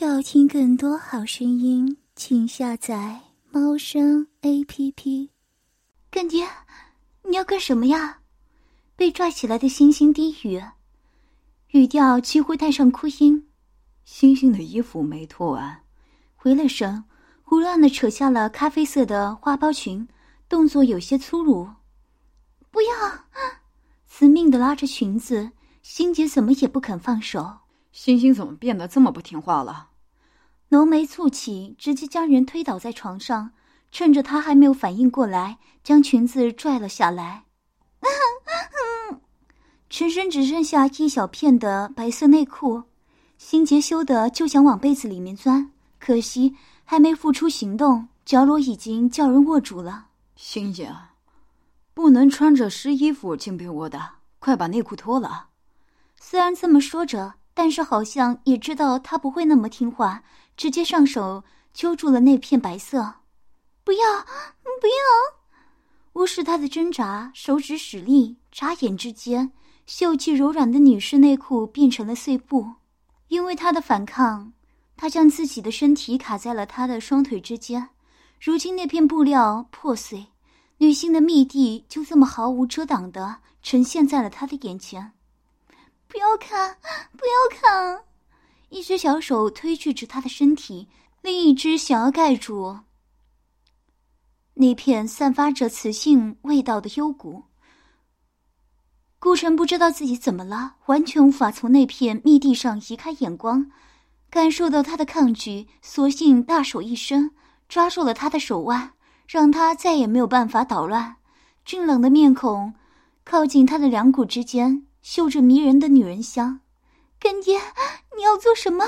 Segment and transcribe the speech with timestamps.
[0.00, 5.30] 要听更多好声音，请下载猫声 A P P。
[6.08, 6.46] 干爹，
[7.24, 8.20] 你要干什么呀？
[8.94, 10.62] 被拽起来的星星低语，
[11.72, 13.48] 语调几乎带上哭音。
[14.04, 15.82] 星星的衣服没脱完，
[16.36, 17.02] 回了神，
[17.42, 20.06] 胡乱的扯下了咖啡色的花苞裙，
[20.48, 21.68] 动作有些粗鲁。
[22.70, 22.88] 不要！
[24.06, 25.50] 死命的拉着裙子，
[25.82, 27.58] 心姐怎么也不肯放手。
[27.90, 29.87] 星星怎么变得这么不听话了？
[30.70, 33.52] 浓眉蹙起，直接将人推倒在床上，
[33.90, 37.44] 趁着他还没有反应过来，将裙子拽了下来。
[39.88, 42.82] 全身只剩下一小片的白色内裤，
[43.38, 46.54] 心杰羞得就想往被子里面钻，可惜
[46.84, 50.08] 还没付出行动，角落已经叫人握住了。
[50.36, 50.94] 星姐，
[51.94, 55.46] 不能穿着湿衣服进被窝的，快把内裤脱了。
[56.20, 57.36] 虽然这么说着。
[57.58, 60.22] 但是好像也知道他不会那么听话，
[60.58, 63.14] 直接上手揪住了那片白色。
[63.84, 63.98] 不要，
[64.80, 64.92] 不要！
[66.14, 69.52] 无视他的挣扎，手指使力，眨眼之间，
[69.86, 72.72] 秀气柔软的女士内裤变成了碎布。
[73.28, 74.52] 因为他的反抗，
[74.96, 77.90] 他将自己的身体卡在了他的双腿之间。
[78.40, 80.26] 如今那片布料破碎，
[80.78, 85.12] 女性的密地就这么毫无遮挡的呈现在了他的眼前。
[86.08, 86.78] 不要看，
[87.16, 88.02] 不要看！
[88.68, 90.88] 一只小手推拒着他的身体，
[91.22, 92.78] 另一只想要盖住
[94.54, 97.44] 那片散发着雌性味道的幽谷。
[99.18, 103.70] 顾城不知道自己怎么了，完全无法从那片密地上移开眼光，
[104.30, 107.30] 感受到他的抗拒，索性大手一伸，
[107.68, 108.92] 抓住了他的手腕，
[109.26, 111.16] 让他再也没有办法捣乱。
[111.64, 112.74] 俊冷的面孔
[113.24, 114.84] 靠近他的两股之间。
[115.00, 116.60] 嗅着迷人的女人香，
[117.18, 117.58] 干爹，
[118.18, 118.84] 你要做什么？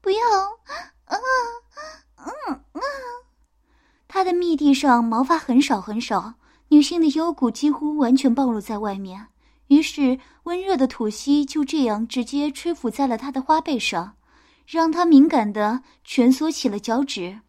[0.00, 0.16] 不要！
[1.04, 1.18] 啊，
[2.16, 2.82] 嗯嗯。
[4.08, 6.34] 他的密地上毛发很少很少，
[6.68, 9.28] 女性的幽谷几乎完全暴露在外面。
[9.66, 14.16] 于是温热的吐息就这样直接吹拂在了他的花背上，
[14.66, 17.40] 让他敏感的蜷缩起了脚趾。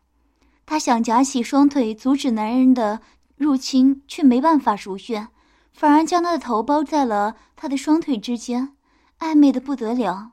[0.65, 2.99] 他想夹起双腿阻止男人的
[3.37, 5.29] 入侵，却没办法如愿。
[5.71, 8.75] 反而将他的头包在了他的双腿之间，
[9.19, 10.32] 暧昧的不得了。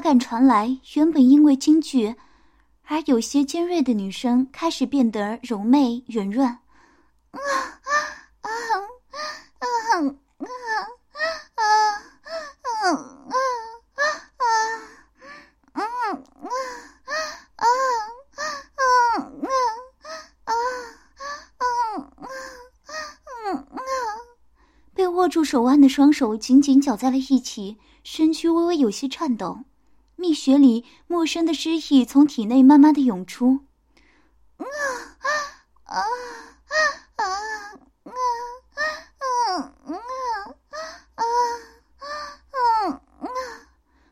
[0.00, 2.16] 感传来，原本因为惊惧
[2.84, 6.56] 而有些尖锐的女声开始变得柔媚圆润。
[7.30, 7.40] 被！
[25.06, 29.58] 握住手腕的双手紧紧绞在了一起，身躯微微有些颤抖，
[30.20, 33.60] 蜜穴里陌生的诗意从体内慢慢的涌出。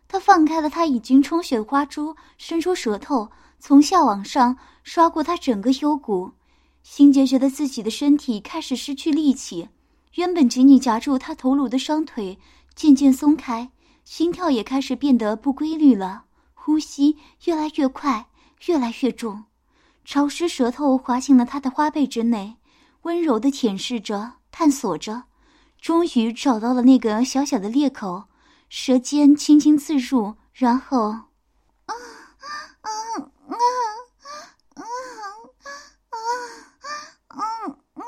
[0.09, 6.33] 他放开了他已经充血的花珠，伸出舌头从下往上刷过他整个幽谷。
[6.83, 9.69] 心杰觉得自己的身体开始失去力气。
[10.15, 12.39] 原本紧紧夹住他头颅的双腿
[12.75, 13.71] 渐渐松开，
[14.09, 16.25] 心跳也开始变得不规律了，
[16.55, 18.31] 呼吸越来越快，
[18.65, 19.45] 越来越重。
[20.03, 22.57] 潮湿舌头滑进了他的花背之内，
[23.03, 25.25] 温柔的舔舐着，探索着，
[25.79, 28.25] 终于找到了那个小小的裂口，
[28.71, 31.29] 舌尖轻轻刺入，然后，啊
[31.85, 31.95] 啊
[32.81, 32.91] 啊
[33.51, 33.57] 啊
[34.73, 34.83] 啊
[37.29, 38.05] 啊啊！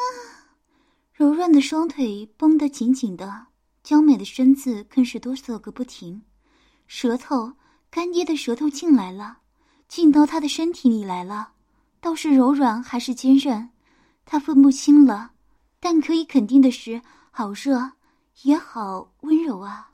[1.12, 3.48] 柔软的双腿绷得紧紧的，
[3.82, 6.22] 娇美的身子更是哆嗦个不停。
[6.86, 7.52] 舌头，
[7.90, 9.38] 干爹的舌头进来了，
[9.88, 11.52] 进到他的身体里来了，
[12.00, 13.70] 倒是柔软还是坚韧，
[14.24, 15.32] 他分不清了。
[15.78, 17.00] 但可以肯定的是，
[17.30, 17.92] 好热，
[18.42, 19.88] 也好温柔啊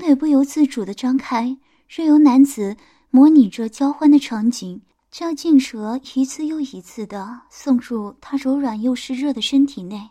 [0.00, 1.54] 腿不由自主的张开，
[1.86, 2.78] 任由男子
[3.10, 4.80] 模拟着交欢的场景，
[5.10, 10.08] 将劲舌一次又一次的送入他柔软又湿热的身体内。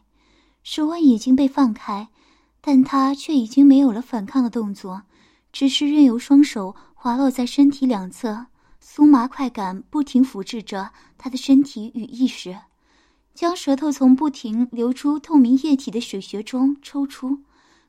[0.62, 2.08] 手腕已经被放开，
[2.62, 5.02] 但他却已经没有了反抗的动作，
[5.52, 8.46] 只是任由双手滑落在身体两侧，
[8.80, 12.56] 酥麻快感不停抚制着他的身体与意识。
[13.34, 17.40] 将舌头从不停流出透明液体的水穴中抽出，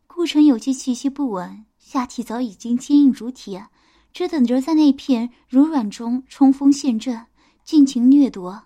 [0.07, 3.67] 顾城有些气息不稳，下体早已经坚硬如铁，
[4.11, 7.27] 只等着在那片柔软中冲锋陷阵，
[7.63, 8.63] 尽情掠夺。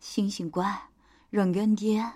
[0.00, 0.88] 醒醒乖，
[1.28, 2.14] 让干爹。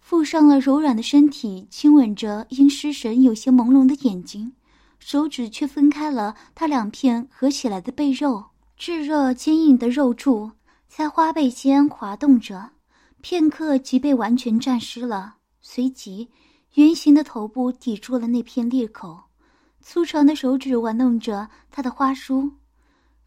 [0.00, 4.52] 附上了柔软的身体，亲吻着因失神有些朦胧的眼睛，
[4.98, 8.46] 手指却分开了他两片合起来的背肉，
[8.76, 10.50] 炙热坚硬的肉柱
[10.88, 12.72] 在花背间滑动着。
[13.20, 16.30] 片刻即被完全沾湿了，随即，
[16.74, 19.24] 圆形的头部抵住了那片裂口，
[19.80, 22.52] 粗长的手指玩弄着他的花梳，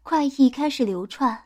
[0.02, 1.44] 快意开始流窜，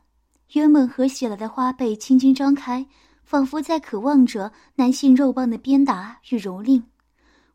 [0.53, 2.87] 原本合起来的花背轻轻张开，
[3.25, 6.83] 仿佛在渴望着男性肉棒的鞭打与蹂躏，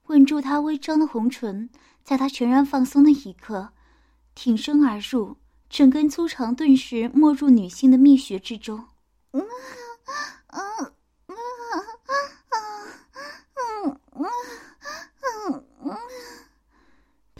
[0.08, 1.70] 吻住他微张的红唇，
[2.04, 3.70] 在他全然放松的一刻，
[4.36, 5.38] 挺身而入，
[5.70, 8.86] 整根粗长顿时没入女性的蜜穴之中
[9.32, 9.42] 嗯
[10.48, 10.92] 嗯
[15.36, 15.98] 嗯嗯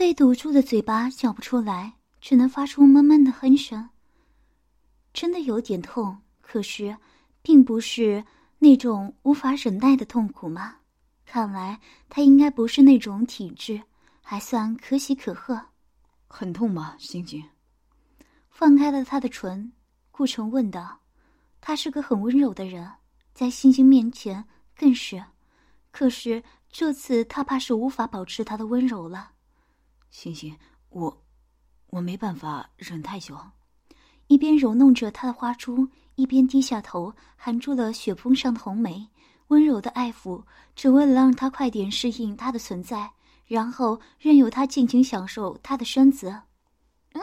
[0.04, 3.88] 被堵住的嘴巴叫不出来，只能发出闷闷的哼声。
[5.14, 6.94] 真的有点痛，可是，
[7.40, 8.22] 并不是
[8.58, 10.76] 那种无法忍耐的痛苦吗？
[11.24, 11.80] 看来
[12.10, 13.80] 他应该不是那种体质，
[14.20, 15.58] 还算可喜可贺。
[16.26, 17.42] 很痛吗，星星？
[18.50, 19.72] 放开了他的唇，
[20.10, 21.00] 顾城问道。
[21.62, 22.86] 他是个很温柔的人。
[23.32, 24.44] 在星星面前
[24.76, 25.24] 更是，
[25.90, 29.30] 可是这次他怕是无法保持他的温柔了。
[30.14, 30.56] 星星，
[30.90, 31.24] 我，
[31.88, 33.36] 我没办法忍太久。
[34.28, 39.08] 一边揉弄着他的花珠，一边低下头，含住了雪峰上的红梅，
[39.48, 40.44] 温柔的爱抚，
[40.76, 43.10] 只为了让他快点适应他的存在，
[43.44, 46.42] 然后任由他尽情享受他的身子。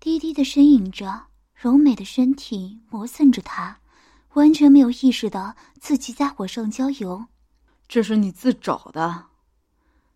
[0.00, 3.78] 呻吟着，柔美的身体磨蹭着他，
[4.34, 7.26] 完全没有意识到自己在火上浇油。
[7.86, 9.26] 这是你自找的。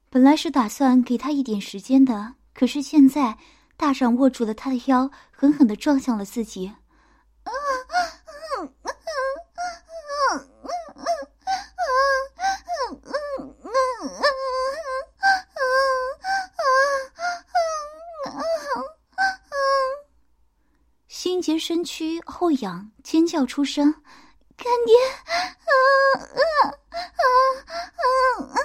[0.09, 3.37] 本来是打算给他一点时间的，可是现在
[3.77, 6.73] 大掌握住了他的腰，狠狠的撞向了自己。
[21.67, 23.91] 身躯后仰，尖叫出声
[24.55, 24.95] ：“干爹！”
[25.25, 27.25] 啊啊啊啊
[28.53, 28.61] 啊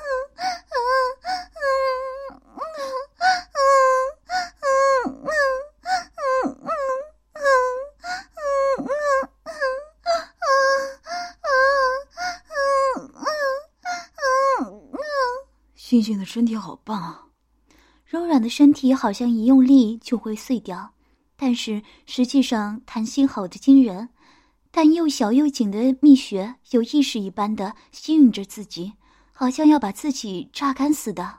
[15.74, 17.30] 星星的身体好棒，
[18.06, 20.92] 柔软的身体好像一用力就会碎掉。
[21.42, 24.10] 但是实际上弹性好的惊人，
[24.72, 28.92] 但又小又紧的蜜穴有意识一般的吸引着自己，
[29.32, 31.38] 好像要把自己榨干似的。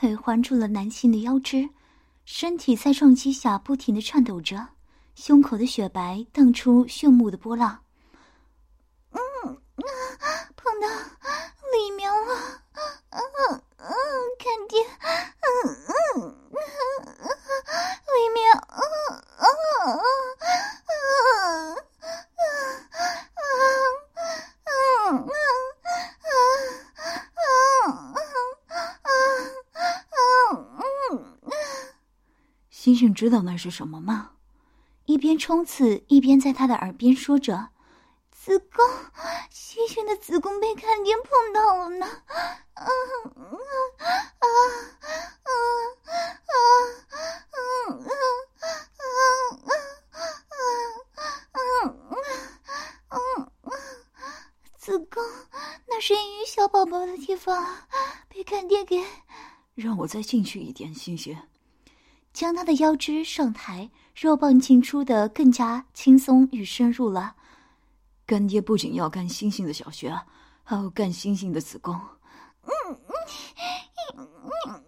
[0.00, 1.68] 腿环住了男性的腰肢，
[2.24, 4.66] 身体在撞击下不停的颤抖着，
[5.14, 7.80] 胸口的雪白荡出炫目的波浪。
[33.08, 34.32] 你知道那是什么吗？
[35.06, 37.70] 一边冲刺，一边在他的耳边说着
[38.30, 38.84] ：“子宫，
[39.50, 42.36] 星星的子宫被看爹碰到了呢。”啊
[42.74, 42.86] 啊啊
[43.98, 44.06] 啊
[44.38, 44.48] 啊啊
[46.46, 46.58] 啊啊
[49.50, 50.18] 啊
[50.70, 51.76] 啊
[53.10, 53.18] 啊
[53.64, 53.74] 啊！
[54.78, 55.22] 子宫，
[55.88, 57.76] 那是孕育小宝宝的地方，
[58.28, 59.04] 被看爹给……
[59.74, 61.36] 让我再进去一点，星星。
[62.40, 67.34] 将他的腰肢上抬，肉棒进出的更加轻松与深入了。
[68.24, 70.08] 干爹不仅要干星星的小穴，
[70.64, 71.94] 还要干星星的子宫。
[72.62, 72.96] 嗯嗯
[74.16, 74.84] 嗯嗯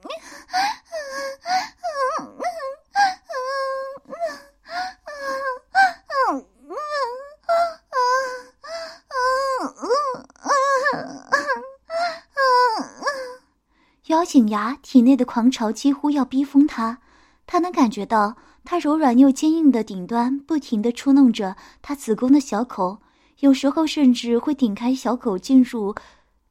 [14.06, 16.98] 咬紧牙，体内的狂潮几乎要逼疯他。
[17.46, 23.02] 他能感觉到，他柔软又坚硬的顶端不停地触弄着他子宫的小口，
[23.40, 25.94] 有时候甚至会顶开小口进入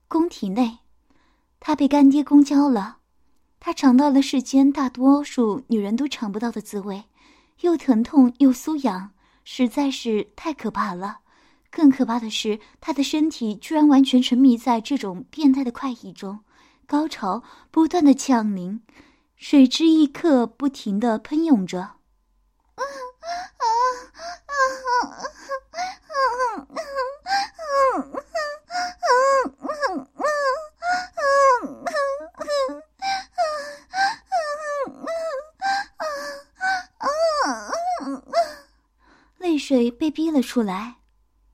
[0.08, 0.80] 宫体内。
[1.60, 2.98] 他被干爹公交了，
[3.60, 7.04] 他尝到了世间大多数女人都尝不到的滋味，
[7.62, 9.12] 又疼痛又酥痒，
[9.44, 11.20] 实在是太可怕了。
[11.70, 16.40] 更可怕的是，他的身体居然完全沉迷在这种变态的快意中。
[16.86, 18.82] 高潮不断的降临，
[19.44, 21.96] 水之一刻不停的喷涌着。
[39.40, 40.98] 泪水被逼了出来，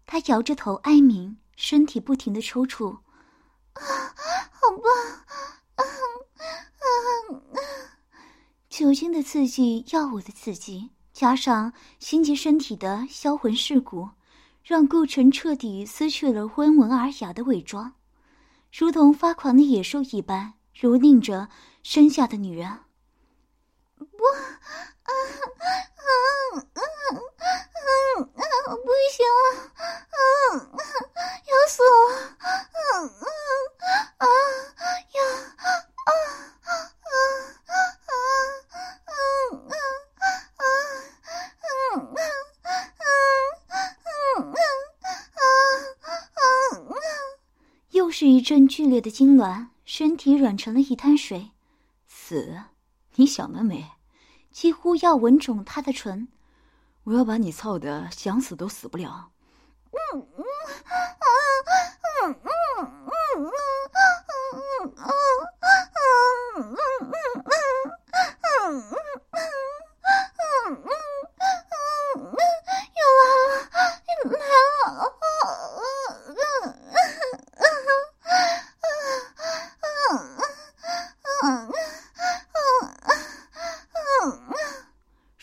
[0.06, 3.00] 他摇着头哀鸣，身体不停的抽搐。
[8.88, 14.12] 酒精的刺激，药物的刺激，加上心杰身体的销魂蚀骨，
[14.64, 17.96] 让顾城彻底失去了温文尔雅的伪装，
[18.72, 21.50] 如同发狂的野兽一般，蹂躏着
[21.84, 22.80] 身下的女人。
[23.98, 24.08] 不，啊
[25.04, 25.12] 啊
[25.98, 26.08] 啊
[26.56, 26.80] 啊
[27.84, 28.32] 啊！
[28.72, 29.84] 不行了，啊
[30.56, 30.80] 啊！
[31.44, 31.94] 要死我！
[32.40, 32.56] 啊
[33.04, 33.28] 啊
[34.20, 34.26] 啊！
[35.14, 35.20] 要
[35.58, 35.68] 啊
[36.06, 36.12] 啊！
[48.20, 51.52] 是一阵剧烈的痉挛，身体软成了一滩水。
[52.08, 52.64] 死？
[53.14, 53.92] 你想得美！
[54.52, 56.28] 几乎要吻肿他的唇。
[57.04, 59.30] 我要把你操的想死都死不了。
[59.92, 60.44] 嗯嗯
[62.26, 62.82] 嗯嗯
[63.28, 63.54] 嗯
[64.88, 65.22] 嗯
[66.48, 66.88] 嗯嗯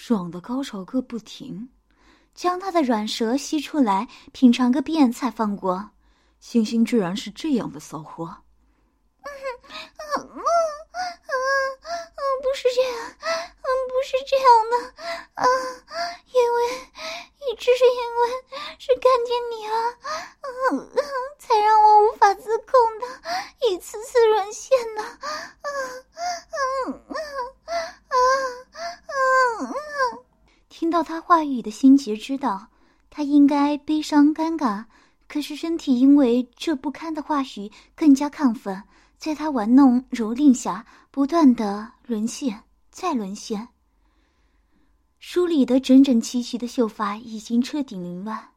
[0.06, 1.66] 爽的高潮个不停，
[2.34, 5.88] 将他的软舌吸出来品尝个遍才放过。
[6.40, 8.26] 星星居然是这样的骚货！
[12.42, 12.92] 不是这样，
[13.22, 14.76] 嗯不是这样的
[15.36, 15.42] 啊！
[16.34, 16.56] 因为
[17.50, 18.28] 一直是因为
[18.78, 19.72] 是看见你啊，
[21.38, 22.68] 才让我无法自控
[23.00, 23.06] 的
[23.68, 25.02] 一次次沦陷呢。
[25.02, 25.18] 啊
[25.60, 25.78] 啊
[26.88, 26.96] 啊
[28.08, 28.14] 啊
[29.06, 29.14] 啊！
[30.68, 32.66] 听到他话语的心结，知道
[33.10, 34.84] 他应该悲伤尴尬，
[35.28, 38.82] 可是身体因为这不堪的话语更加亢奋。
[39.16, 43.68] 在他玩弄蹂躏下，不断的沦陷，再沦陷。
[45.26, 48.50] 梳理得整整齐齐的秀发已经彻底凌乱，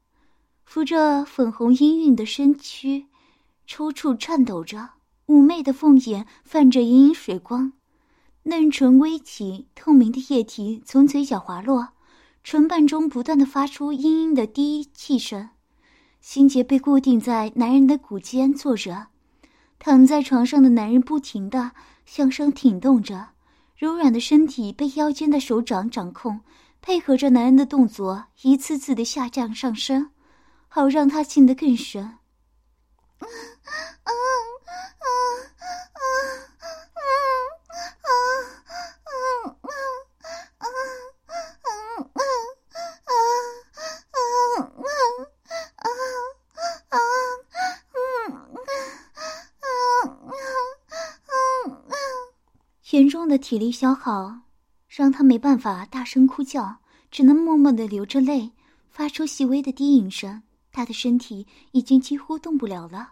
[0.66, 3.06] 扶着粉红氤氲的身躯，
[3.66, 4.90] 抽搐颤抖着，
[5.28, 7.72] 妩媚的凤眼泛着隐隐水光，
[8.44, 11.94] 嫩唇微起，透明的液体从嘴角滑落，
[12.44, 15.50] 唇瓣中不断的发出嘤嘤的低泣声。
[16.20, 19.08] 心结被固定在男人的骨间坐着。
[19.80, 21.72] 躺在床上的男人不停的
[22.06, 23.30] 向上挺动着，
[23.78, 26.42] 柔软的身体被腰间的手掌掌控，
[26.82, 30.10] 配合着男人的动作，一次次的下降上升，
[30.68, 32.18] 好让他进得更深。
[52.92, 54.34] 严重的体力消耗，
[54.88, 56.78] 让他没办法大声哭叫，
[57.12, 58.52] 只能默默的流着泪，
[58.90, 60.42] 发出细微的低吟声。
[60.72, 63.10] 他的身体已经几乎动不了了，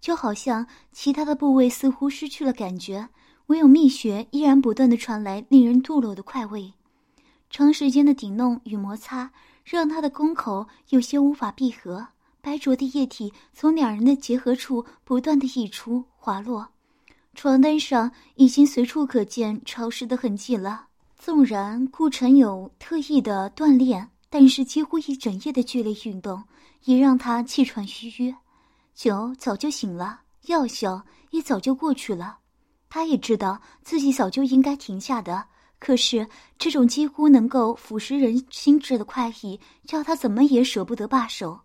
[0.00, 3.08] 就好像其他的部位似乎失去了感觉，
[3.46, 6.72] 唯有蜜穴依然不断的传来令人堕落的快慰。
[7.50, 9.32] 长时间的顶弄与摩擦，
[9.64, 12.06] 让他的宫口有些无法闭合，
[12.40, 16.68] 白浊的液体从两人的结合处不断的溢出滑落，
[17.36, 20.86] 床单上已经随处可见潮湿的痕迹了。
[21.18, 26.42] 纵然顾城有特意的锻炼，但是几乎一整夜的剧烈运动
[26.84, 28.34] 也让他气喘吁吁，
[28.94, 32.38] 酒早就醒了，药效也早就过去了。
[32.88, 35.44] 他也知道自己早就应该停下的，
[35.78, 36.26] 可是
[36.58, 41.60] 这种几乎能够腐蚀人心智的快意，叫他怎么也舍不得罢手。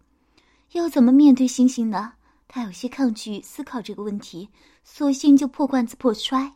[0.73, 2.13] 要怎么面对星星呢？
[2.53, 4.50] 他有些抗拒思考这个问题，
[4.84, 6.51] 索性就破罐子破摔。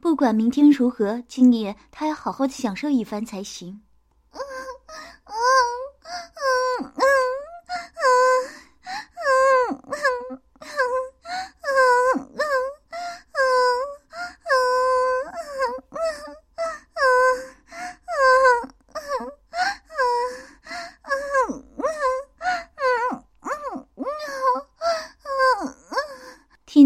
[0.00, 3.82] 不管明天如何，今夜他要好好的享受一番才行。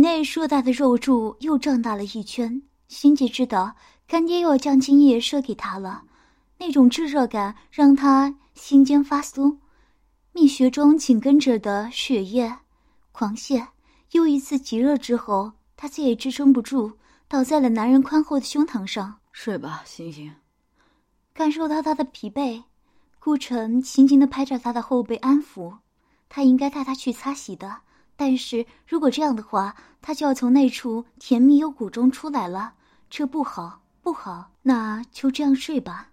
[0.08, 6.02] 内硕大的肉柱又胀大了一圈，心姐知道干爹又要将精液射给他了，
[6.56, 9.58] 那种炙热感让他心尖发酥，
[10.32, 12.50] 蜜穴中紧跟着的血液
[13.12, 13.64] 狂泻。
[14.12, 16.94] 又一次极热之后，他再也支撑不住，
[17.28, 19.20] 倒在了男人宽厚的胸膛上。
[19.30, 20.34] 睡吧，星星。
[21.34, 22.64] 感受到他的疲惫，
[23.20, 25.76] 顾城轻轻的拍着他的后背安抚，
[26.30, 27.82] 他应该带他去擦洗的。
[28.20, 32.74] 但是如果这样的话，他就要从那处甜蜜幽谷中出来了，
[33.08, 34.50] 这不好，不好。
[34.62, 36.08] 那就这样睡吧，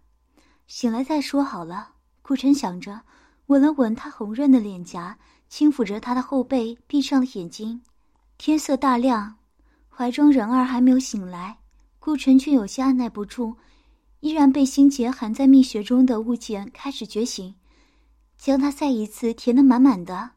[0.68, 1.94] 醒来再说好了。
[2.22, 3.02] 顾晨想着，
[3.48, 5.18] 吻了吻他红润的脸颊，
[5.50, 7.82] 轻抚着他的后背，闭上了眼睛。
[8.38, 9.38] 天色大亮，
[9.90, 11.58] 怀中人儿还没有醒来，
[12.00, 13.56] 顾晨却有些按耐不住，
[14.20, 17.56] 依然被心结含在蜜穴中的物件开始觉醒，
[18.38, 20.30] 将他再一次填得满满的。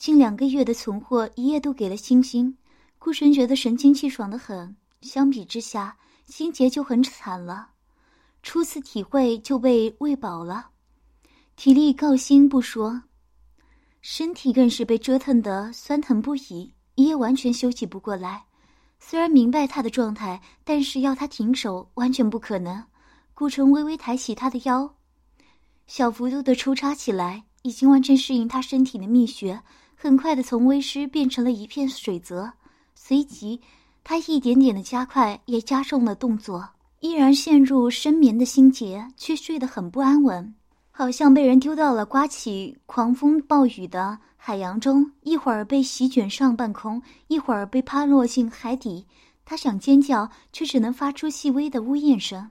[0.00, 2.56] 近两个月的存货，一夜都给了星星。
[2.98, 4.74] 顾晨觉得神清气爽的很。
[5.02, 7.68] 相比之下，心杰就很惨了。
[8.42, 10.68] 初次体会就被喂饱了，
[11.54, 13.02] 体力告薪不说，
[14.00, 18.46] 身体更是被折腾得酸疼不已，一夜完全休息不过来。
[18.98, 22.82] 虽然明白他的状态，但是要他停手完全不可能。
[23.34, 24.94] 顾城微微抬起他的腰，
[25.86, 29.62] 小幅度的抽插起来，已经完全适应他身体的秘穴。
[30.02, 32.50] 很快的，从微湿变成了一片水泽。
[32.94, 33.60] 随即，
[34.02, 36.66] 他一点点的加快，也加重了动作。
[37.00, 40.54] 依然陷入深眠的心结，却睡得很不安稳，
[40.90, 49.04] 好像被人丢到了刮起狂风暴雨的海洋中，一会儿被席卷上半空，一会儿被趴落进海底。
[49.44, 52.48] 他想尖叫，却只能发出细微的呜咽声。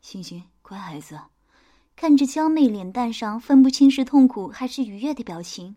[0.00, 1.16] 星星，乖孩子，
[1.94, 5.76] 看着娇媚脸蛋上分不清是痛苦还是愉悦的表情。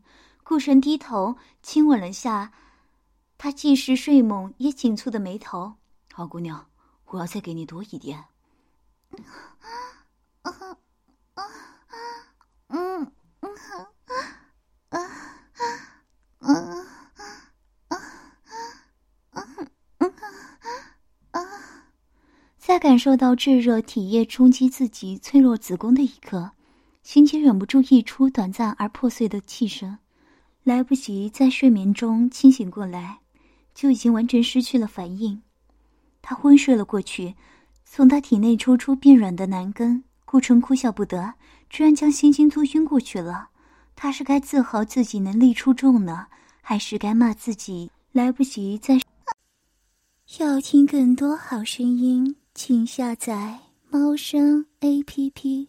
[0.52, 2.52] 顾晨低头亲吻了下
[3.38, 5.76] 他，既是睡梦也紧蹙的眉头。
[6.12, 6.68] 好姑娘，
[7.06, 8.26] 我要再给你多一点。
[22.58, 26.52] 在感受到炙热体液冲击自己脆弱子宫的一刻，
[27.04, 29.98] 心杰忍不住溢出短暂而破碎的气声。
[30.64, 33.20] 来不及在睡眠中清醒过来，
[33.74, 35.42] 就已经完全失去了反应。
[36.22, 37.36] 他昏睡了过去，
[37.84, 40.04] 从他体内抽出变软的男根。
[40.24, 41.34] 顾城哭笑不得，
[41.70, 43.50] 居然将星星都晕过去了。
[43.96, 46.28] 他是该自豪自己能力出众呢，
[46.62, 49.00] 还是该骂自己来不及在？
[50.40, 55.68] 要听更多好声音，请下载猫声 A P P。